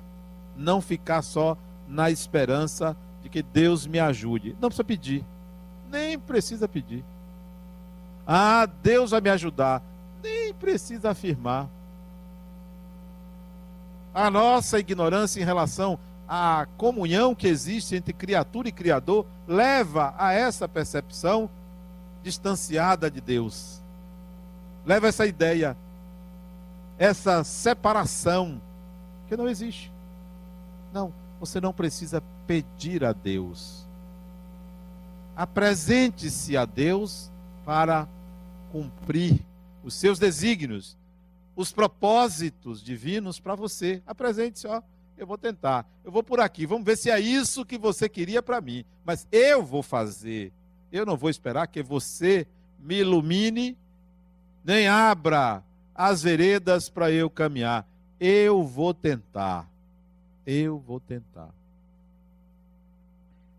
[0.56, 1.56] não ficar só
[1.88, 4.56] na esperança de que Deus me ajude.
[4.60, 5.24] Não precisa pedir,
[5.90, 7.04] nem precisa pedir.
[8.26, 9.82] Ah, Deus vai me ajudar.
[10.22, 11.68] Nem precisa afirmar.
[14.16, 20.32] A nossa ignorância em relação à comunhão que existe entre criatura e criador leva a
[20.32, 21.50] essa percepção
[22.22, 23.82] distanciada de Deus.
[24.86, 25.76] Leva essa ideia,
[26.98, 28.58] essa separação
[29.28, 29.92] que não existe.
[30.94, 33.86] Não, você não precisa pedir a Deus.
[35.36, 37.30] Apresente-se a Deus
[37.66, 38.08] para
[38.72, 39.44] cumprir
[39.84, 40.95] os seus desígnios,
[41.56, 44.02] os propósitos divinos para você.
[44.06, 44.82] Apresente-se, ó.
[45.16, 45.88] Eu vou tentar.
[46.04, 46.66] Eu vou por aqui.
[46.66, 48.84] Vamos ver se é isso que você queria para mim.
[49.02, 50.52] Mas eu vou fazer.
[50.92, 52.46] Eu não vou esperar que você
[52.78, 53.76] me ilumine,
[54.62, 57.88] nem abra as veredas para eu caminhar.
[58.20, 59.66] Eu vou tentar.
[60.46, 61.48] Eu vou tentar.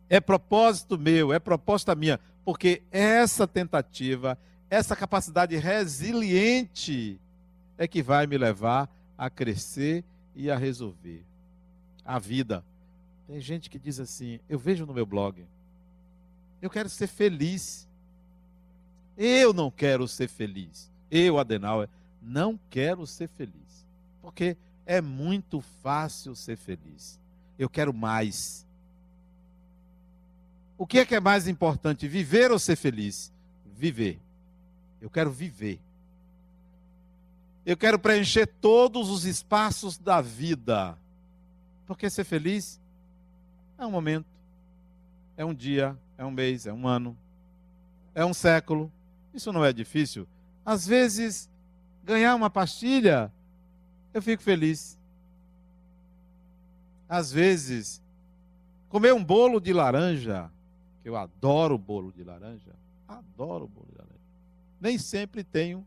[0.10, 4.38] É propósito meu, é proposta minha, porque essa tentativa,
[4.70, 7.20] essa capacidade resiliente
[7.78, 10.04] é que vai me levar a crescer
[10.36, 11.24] e a resolver.
[12.04, 12.64] A vida.
[13.28, 15.46] Tem gente que diz assim: eu vejo no meu blog,
[16.62, 17.88] eu quero ser feliz.
[19.18, 20.92] Eu não quero ser feliz.
[21.10, 21.90] Eu, Adenauer,
[22.22, 23.86] não quero ser feliz.
[24.22, 24.56] Porque
[24.86, 27.20] é muito fácil ser feliz.
[27.58, 28.66] Eu quero mais.
[30.78, 33.34] O que é que é mais importante, viver ou ser feliz?
[33.76, 34.20] Viver.
[35.02, 35.80] Eu quero viver.
[37.68, 40.97] Eu quero preencher todos os espaços da vida.
[41.86, 42.80] Porque ser feliz
[43.78, 44.26] é um momento,
[45.36, 47.18] é um dia, é um mês, é um ano,
[48.15, 48.89] é um século.
[49.34, 50.26] Isso não é difícil.
[50.65, 51.49] Às vezes,
[52.03, 53.32] ganhar uma pastilha,
[54.13, 54.97] eu fico feliz.
[57.09, 58.01] Às vezes,
[58.88, 60.49] comer um bolo de laranja,
[61.03, 62.74] que eu adoro bolo de laranja,
[63.07, 64.18] adoro bolo de laranja
[64.80, 65.86] nem sempre tenho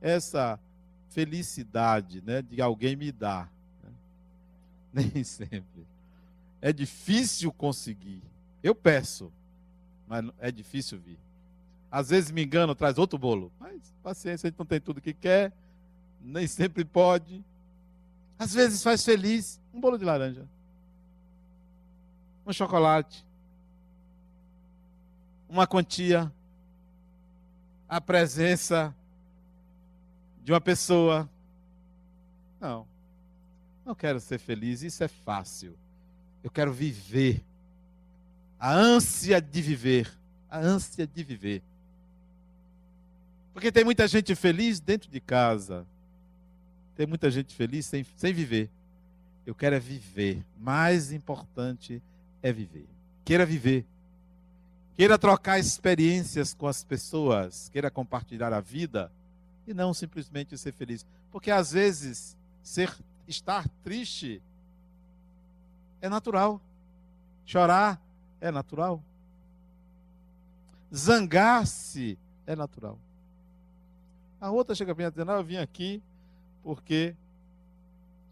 [0.00, 0.58] essa
[1.10, 3.50] felicidade né, de alguém me dar.
[3.82, 3.90] Né?
[5.12, 5.86] Nem sempre.
[6.60, 8.22] É difícil conseguir.
[8.62, 9.32] Eu peço,
[10.06, 11.18] mas é difícil vir.
[11.90, 13.52] Às vezes me engano, traz outro bolo.
[13.58, 15.52] Mas paciência, a gente não tem tudo que quer,
[16.20, 17.44] nem sempre pode.
[18.38, 20.46] Às vezes faz feliz um bolo de laranja,
[22.46, 23.24] um chocolate,
[25.48, 26.32] uma quantia
[27.88, 28.94] a presença
[30.48, 31.28] de uma pessoa.
[32.58, 32.86] Não.
[33.84, 35.76] Não quero ser feliz, isso é fácil.
[36.42, 37.44] Eu quero viver.
[38.58, 40.10] A ânsia de viver.
[40.50, 41.62] A ânsia de viver.
[43.52, 45.86] Porque tem muita gente feliz dentro de casa.
[46.96, 48.70] Tem muita gente feliz sem, sem viver.
[49.44, 50.42] Eu quero é viver.
[50.58, 52.02] Mais importante
[52.42, 52.88] é viver.
[53.22, 53.84] Queira viver.
[54.96, 59.12] Queira trocar experiências com as pessoas, queira compartilhar a vida
[59.68, 61.04] e não simplesmente ser feliz.
[61.30, 62.96] Porque às vezes ser
[63.26, 64.42] estar triste
[66.00, 66.60] é natural.
[67.44, 68.00] Chorar
[68.40, 69.02] é natural.
[70.94, 72.98] Zangar-se é natural.
[74.40, 76.02] A outra chega bem a dizer: Não, eu vim aqui
[76.62, 77.14] porque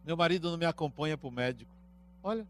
[0.05, 1.71] meu marido não me acompanha para o médico.
[2.23, 2.47] Olha,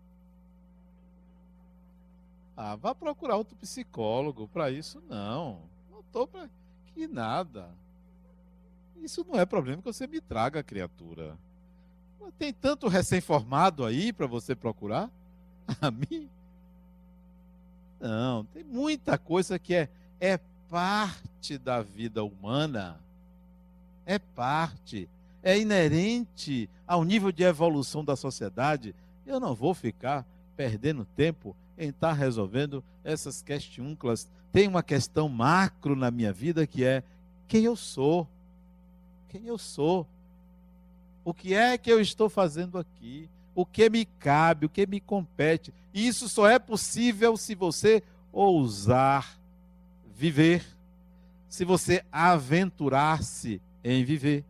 [2.57, 5.61] ah, vá procurar outro psicólogo para isso, não.
[5.91, 6.49] Não estou para
[6.95, 7.69] que nada.
[9.03, 11.37] Isso não é problema que você me traga, criatura.
[12.39, 15.11] Tem tanto recém-formado aí para você procurar?
[15.81, 16.29] A mim?
[18.01, 19.89] Não, tem muita coisa que é,
[20.21, 20.39] é
[20.69, 23.01] parte da vida humana.
[24.05, 25.09] É parte.
[25.43, 28.95] É inerente ao nível de evolução da sociedade.
[29.27, 30.27] Eu não vou ficar
[30.57, 34.29] perdendo tempo em estar resolvendo essas questões.
[34.53, 37.03] Tem uma questão macro na minha vida que é
[37.47, 38.27] quem eu sou.
[39.29, 40.07] Quem eu sou.
[41.25, 43.29] O que é que eu estou fazendo aqui?
[43.55, 45.73] O que me cabe, o que me compete.
[45.93, 48.03] E isso só é possível se você
[48.33, 49.39] ousar
[50.15, 50.65] viver,
[51.49, 54.45] se você aventurar-se em viver.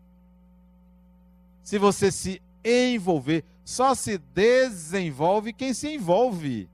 [1.62, 3.44] se você se envolver.
[3.64, 6.68] Só se desenvolve quem se envolve.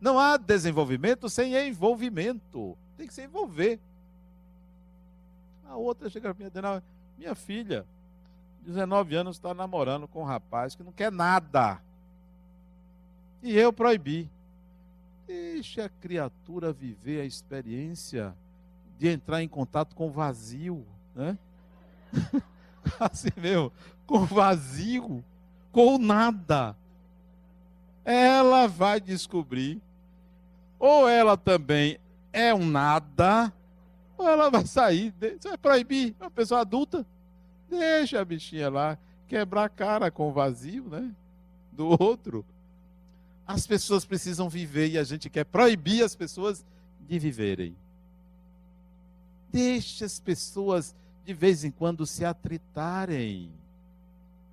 [0.00, 2.76] Não há desenvolvimento sem envolvimento.
[2.96, 3.78] Tem que se envolver.
[5.68, 6.50] A outra chega para mim
[7.18, 7.86] minha filha,
[8.62, 11.80] 19 anos, está namorando com um rapaz que não quer nada.
[13.42, 14.30] E eu proibi.
[15.26, 18.34] Deixa a criatura viver a experiência
[18.98, 21.38] de entrar em contato com o vazio, né?
[23.00, 23.72] assim mesmo,
[24.06, 25.24] com vazio,
[25.72, 26.76] com nada.
[28.04, 29.80] Ela vai descobrir,
[30.78, 31.98] ou ela também
[32.32, 33.52] é um nada,
[34.18, 35.12] ela vai sair.
[35.18, 37.06] Você vai proibir uma pessoa adulta?
[37.68, 41.12] Deixa a bichinha lá quebrar a cara com o vazio, né?
[41.72, 42.44] Do outro.
[43.46, 46.64] As pessoas precisam viver e a gente quer proibir as pessoas
[47.00, 47.76] de viverem.
[49.50, 50.94] Deixe as pessoas
[51.24, 53.50] de vez em quando se atritarem.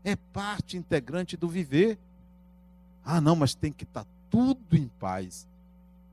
[0.04, 1.98] É parte integrante do viver.
[3.04, 5.48] Ah, não, mas tem que estar tá tudo em paz.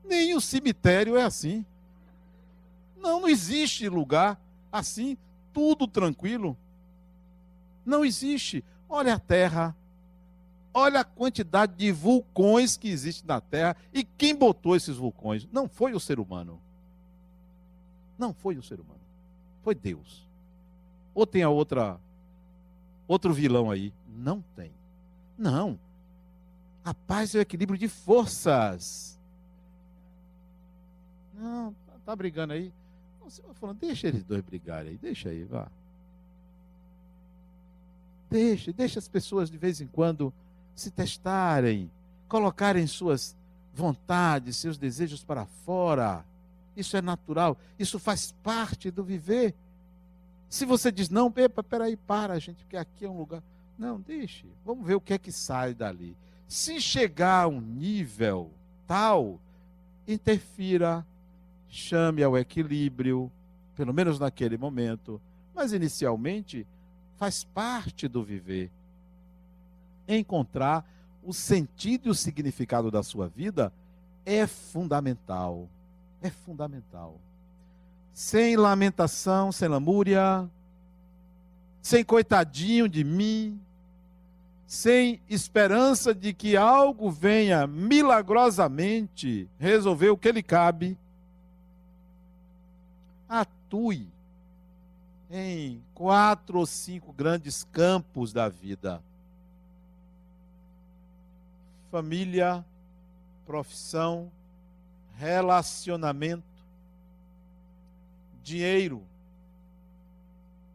[0.05, 1.65] Nem o cemitério é assim.
[2.99, 4.39] Não, não existe lugar
[4.71, 5.17] assim,
[5.53, 6.57] tudo tranquilo.
[7.85, 8.63] Não existe.
[8.87, 9.75] Olha a terra.
[10.73, 15.47] Olha a quantidade de vulcões que existe na terra e quem botou esses vulcões?
[15.51, 16.61] Não foi o ser humano.
[18.17, 18.99] Não foi o ser humano.
[19.63, 20.27] Foi Deus.
[21.13, 21.99] Ou tem a outra
[23.07, 23.91] outro vilão aí?
[24.07, 24.71] Não tem.
[25.37, 25.79] Não.
[26.85, 29.19] A paz é o equilíbrio de forças.
[31.33, 32.71] Não, tá, tá brigando aí.
[33.45, 35.67] Vai falando, deixa eles dois brigarem aí, deixa aí, vá.
[38.29, 40.33] Deixa, deixa as pessoas de vez em quando
[40.75, 41.91] se testarem,
[42.27, 43.35] colocarem suas
[43.73, 46.23] vontades, seus desejos para fora.
[46.75, 49.53] Isso é natural, isso faz parte do viver.
[50.47, 53.43] Se você diz, não, epa, peraí, para, gente, porque aqui é um lugar.
[53.77, 54.45] Não, deixe.
[54.65, 56.15] Vamos ver o que é que sai dali.
[56.47, 58.51] Se chegar a um nível
[58.87, 59.39] tal,
[60.07, 61.05] interfira,
[61.69, 63.31] chame ao equilíbrio,
[63.75, 65.21] pelo menos naquele momento.
[65.55, 66.65] Mas inicialmente,
[67.17, 68.69] faz parte do viver.
[70.07, 70.85] Encontrar
[71.23, 73.71] o sentido e o significado da sua vida
[74.25, 75.69] é fundamental.
[76.21, 77.19] É fundamental
[78.19, 80.45] sem lamentação, sem lamúria,
[81.81, 83.57] sem coitadinho de mim,
[84.67, 90.97] sem esperança de que algo venha milagrosamente resolver o que lhe cabe.
[93.29, 94.07] Atue
[95.31, 99.01] em quatro ou cinco grandes campos da vida:
[101.91, 102.65] família,
[103.45, 104.31] profissão,
[105.15, 106.49] relacionamento
[108.49, 109.03] dinheiro,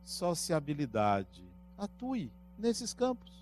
[0.04, 1.42] sociabilidade.
[1.76, 3.32] Atue nesses campos.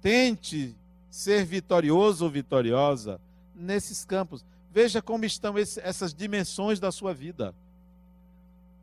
[0.00, 0.74] Tente
[1.10, 3.20] ser vitorioso ou vitoriosa
[3.54, 4.42] nesses campos.
[4.72, 7.54] Veja como estão esse, essas dimensões da sua vida.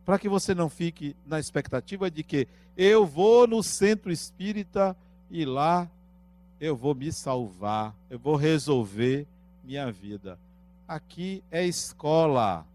[0.06, 4.96] Para que você não fique na expectativa de que eu vou no centro espírita
[5.30, 5.90] e lá
[6.60, 9.28] eu vou me salvar, eu vou resolver
[9.64, 10.38] minha vida.
[10.88, 12.66] Aqui é escola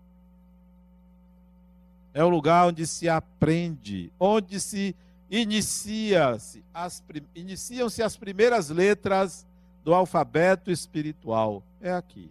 [2.15, 4.95] é o lugar onde se aprende, onde se
[5.29, 7.03] inicia-se as,
[7.35, 9.45] iniciam-se as primeiras letras
[9.83, 11.61] do alfabeto espiritual.
[11.81, 12.31] É aqui.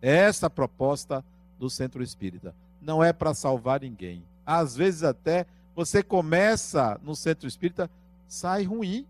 [0.00, 1.24] Essa proposta
[1.58, 2.54] do centro espírita.
[2.80, 4.24] Não é para salvar ninguém.
[4.44, 7.90] Às vezes até você começa no centro espírita,
[8.26, 9.06] sai ruim.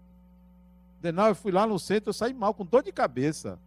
[1.02, 3.58] Não, eu fui lá no centro, eu saí mal, com dor de cabeça.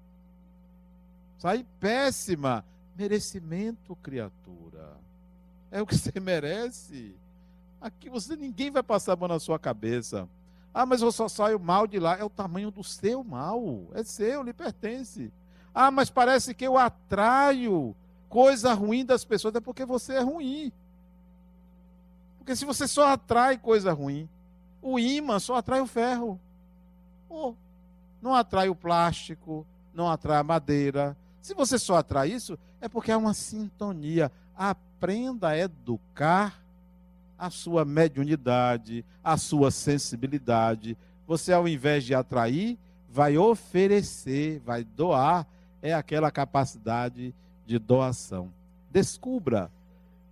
[1.38, 2.64] Saí péssima.
[2.96, 4.54] Merecimento, criatura
[5.74, 7.16] é o que você merece.
[7.82, 10.30] Aqui você ninguém vai passar a mão na sua cabeça.
[10.72, 12.16] Ah, mas eu só saio mal de lá.
[12.16, 13.88] É o tamanho do seu mal.
[13.94, 15.32] É seu, lhe pertence.
[15.74, 17.96] Ah, mas parece que eu atraio
[18.30, 19.56] coisa ruim das pessoas.
[19.56, 20.72] É porque você é ruim.
[22.38, 24.28] Porque se você só atrai coisa ruim,
[24.82, 26.40] o imã só atrai o ferro.
[27.30, 27.54] Oh,
[28.22, 31.18] não atrai o plástico, não atrai a madeira.
[31.42, 34.32] Se você só atrai isso, é porque há uma sintonia.
[34.56, 36.62] Aprenda a educar
[37.38, 40.98] a sua mediunidade, a sua sensibilidade.
[41.26, 42.78] Você, ao invés de atrair,
[43.10, 45.48] vai oferecer, vai doar,
[45.84, 47.36] é aquela capacidade
[47.68, 48.52] de doação.
[48.90, 49.70] Descubra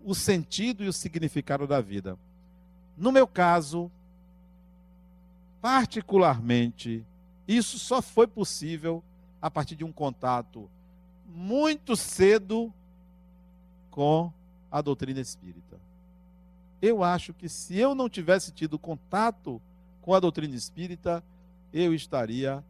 [0.01, 2.17] o sentido e o significado da vida.
[2.97, 3.91] No meu caso,
[5.61, 7.05] particularmente,
[7.45, 9.03] isso só foi possível
[9.41, 10.69] a partir de um contato
[11.27, 12.73] muito cedo
[13.89, 14.31] com
[14.71, 15.77] a doutrina espírita.
[16.81, 19.61] Eu acho que se eu não tivesse tido contato
[20.01, 21.21] com a doutrina espírita,
[21.73, 22.63] eu estaria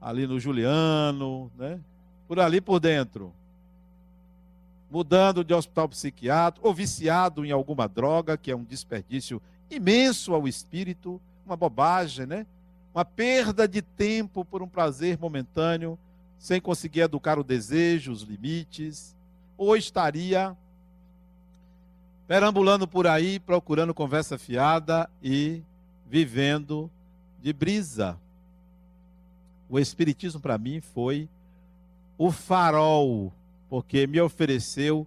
[0.00, 1.80] ali no Juliano, né?
[2.26, 3.32] Por ali por dentro.
[4.90, 10.46] Mudando de hospital psiquiátrico, ou viciado em alguma droga, que é um desperdício imenso ao
[10.46, 12.46] espírito, uma bobagem, né?
[12.94, 15.98] Uma perda de tempo por um prazer momentâneo,
[16.38, 19.14] sem conseguir educar o desejo, os limites,
[19.56, 20.56] ou estaria
[22.26, 25.62] perambulando por aí, procurando conversa fiada e
[26.08, 26.90] vivendo
[27.40, 28.18] de brisa.
[29.68, 31.28] O Espiritismo, para mim, foi
[32.18, 33.32] o farol,
[33.68, 35.06] porque me ofereceu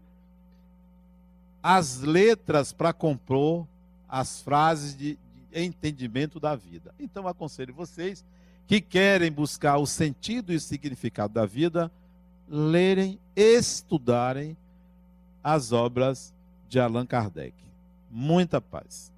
[1.62, 3.68] as letras para compor
[4.08, 5.18] as frases de,
[5.54, 6.94] entendimento da vida.
[7.00, 8.24] Então, aconselho vocês
[8.68, 11.92] que querem buscar o sentido e o significado da vida,
[12.48, 14.56] lerem, estudarem
[15.44, 16.34] as obras
[16.68, 17.56] de Allan Kardec.
[18.12, 19.12] Muita paz.